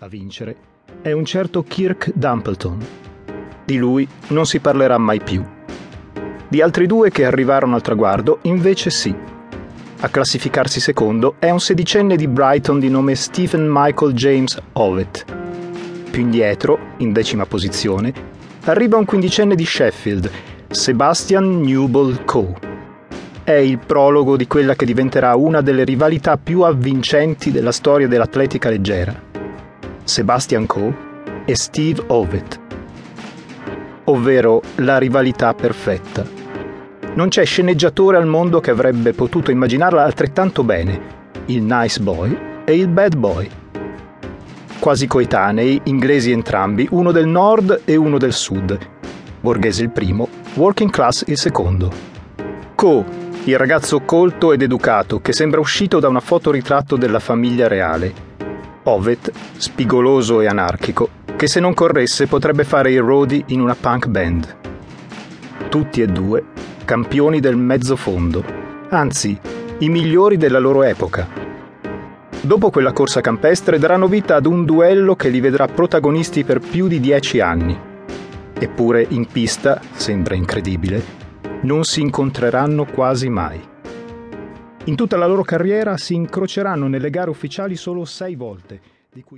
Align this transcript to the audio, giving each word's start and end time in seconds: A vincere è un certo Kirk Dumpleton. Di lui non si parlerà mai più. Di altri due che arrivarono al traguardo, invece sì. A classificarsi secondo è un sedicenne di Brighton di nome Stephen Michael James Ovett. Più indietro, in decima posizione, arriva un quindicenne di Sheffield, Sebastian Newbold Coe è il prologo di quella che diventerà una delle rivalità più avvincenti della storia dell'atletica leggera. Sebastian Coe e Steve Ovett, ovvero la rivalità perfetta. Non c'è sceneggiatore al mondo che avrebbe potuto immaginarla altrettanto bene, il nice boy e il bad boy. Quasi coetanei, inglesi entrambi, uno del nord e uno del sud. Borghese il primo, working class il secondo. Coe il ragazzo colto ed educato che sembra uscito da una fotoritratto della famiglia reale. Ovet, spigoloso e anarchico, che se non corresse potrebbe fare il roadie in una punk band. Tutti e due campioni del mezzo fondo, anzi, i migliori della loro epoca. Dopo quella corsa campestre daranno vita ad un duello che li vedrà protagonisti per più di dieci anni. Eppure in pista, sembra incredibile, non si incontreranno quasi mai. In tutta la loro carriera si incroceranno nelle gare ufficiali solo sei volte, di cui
A 0.00 0.06
vincere 0.06 0.54
è 1.02 1.10
un 1.10 1.24
certo 1.24 1.64
Kirk 1.64 2.12
Dumpleton. 2.14 2.78
Di 3.64 3.76
lui 3.78 4.06
non 4.28 4.46
si 4.46 4.60
parlerà 4.60 4.96
mai 4.96 5.20
più. 5.20 5.44
Di 6.46 6.62
altri 6.62 6.86
due 6.86 7.10
che 7.10 7.24
arrivarono 7.24 7.74
al 7.74 7.82
traguardo, 7.82 8.38
invece 8.42 8.90
sì. 8.90 9.12
A 10.00 10.08
classificarsi 10.08 10.78
secondo 10.78 11.34
è 11.40 11.50
un 11.50 11.58
sedicenne 11.58 12.14
di 12.14 12.28
Brighton 12.28 12.78
di 12.78 12.88
nome 12.88 13.16
Stephen 13.16 13.66
Michael 13.68 14.12
James 14.12 14.56
Ovett. 14.74 15.24
Più 16.08 16.22
indietro, 16.22 16.78
in 16.98 17.12
decima 17.12 17.44
posizione, 17.44 18.12
arriva 18.66 18.98
un 18.98 19.04
quindicenne 19.04 19.56
di 19.56 19.64
Sheffield, 19.64 20.30
Sebastian 20.68 21.60
Newbold 21.60 22.24
Coe 22.24 22.76
è 23.42 23.52
il 23.52 23.78
prologo 23.78 24.36
di 24.36 24.46
quella 24.46 24.74
che 24.74 24.84
diventerà 24.84 25.34
una 25.34 25.62
delle 25.62 25.82
rivalità 25.82 26.36
più 26.36 26.60
avvincenti 26.60 27.50
della 27.50 27.72
storia 27.72 28.06
dell'atletica 28.06 28.68
leggera. 28.68 29.27
Sebastian 30.08 30.64
Coe 30.64 30.96
e 31.44 31.54
Steve 31.54 32.02
Ovett, 32.06 32.58
ovvero 34.04 34.62
la 34.76 34.96
rivalità 34.96 35.52
perfetta. 35.52 36.24
Non 37.12 37.28
c'è 37.28 37.44
sceneggiatore 37.44 38.16
al 38.16 38.26
mondo 38.26 38.58
che 38.60 38.70
avrebbe 38.70 39.12
potuto 39.12 39.50
immaginarla 39.50 40.02
altrettanto 40.02 40.64
bene, 40.64 41.00
il 41.46 41.62
nice 41.62 42.00
boy 42.00 42.36
e 42.64 42.74
il 42.74 42.88
bad 42.88 43.16
boy. 43.16 43.50
Quasi 44.78 45.06
coetanei, 45.06 45.78
inglesi 45.84 46.30
entrambi, 46.30 46.88
uno 46.90 47.12
del 47.12 47.26
nord 47.26 47.82
e 47.84 47.94
uno 47.94 48.16
del 48.16 48.32
sud. 48.32 48.78
Borghese 49.40 49.82
il 49.82 49.90
primo, 49.90 50.26
working 50.54 50.90
class 50.90 51.22
il 51.26 51.36
secondo. 51.36 51.92
Coe 52.74 53.04
il 53.44 53.58
ragazzo 53.58 54.00
colto 54.00 54.54
ed 54.54 54.62
educato 54.62 55.20
che 55.20 55.34
sembra 55.34 55.60
uscito 55.60 56.00
da 56.00 56.08
una 56.08 56.20
fotoritratto 56.20 56.96
della 56.96 57.20
famiglia 57.20 57.68
reale. 57.68 58.36
Ovet, 58.88 59.30
spigoloso 59.58 60.40
e 60.40 60.46
anarchico, 60.46 61.10
che 61.36 61.46
se 61.46 61.60
non 61.60 61.74
corresse 61.74 62.26
potrebbe 62.26 62.64
fare 62.64 62.90
il 62.90 63.02
roadie 63.02 63.44
in 63.48 63.60
una 63.60 63.76
punk 63.78 64.06
band. 64.06 64.56
Tutti 65.68 66.00
e 66.00 66.06
due 66.06 66.44
campioni 66.86 67.38
del 67.38 67.54
mezzo 67.54 67.96
fondo, 67.96 68.42
anzi, 68.88 69.38
i 69.80 69.90
migliori 69.90 70.38
della 70.38 70.58
loro 70.58 70.84
epoca. 70.84 71.28
Dopo 72.40 72.70
quella 72.70 72.94
corsa 72.94 73.20
campestre 73.20 73.78
daranno 73.78 74.08
vita 74.08 74.36
ad 74.36 74.46
un 74.46 74.64
duello 74.64 75.16
che 75.16 75.28
li 75.28 75.40
vedrà 75.40 75.66
protagonisti 75.66 76.44
per 76.44 76.60
più 76.60 76.88
di 76.88 76.98
dieci 76.98 77.40
anni. 77.40 77.78
Eppure 78.58 79.04
in 79.10 79.26
pista, 79.26 79.82
sembra 79.92 80.34
incredibile, 80.34 81.04
non 81.60 81.84
si 81.84 82.00
incontreranno 82.00 82.86
quasi 82.86 83.28
mai. 83.28 83.60
In 84.84 84.96
tutta 84.96 85.18
la 85.18 85.26
loro 85.26 85.42
carriera 85.42 85.98
si 85.98 86.14
incroceranno 86.14 86.88
nelle 86.88 87.10
gare 87.10 87.28
ufficiali 87.28 87.76
solo 87.76 88.06
sei 88.06 88.36
volte, 88.36 88.80
di 89.12 89.22
cui 89.22 89.36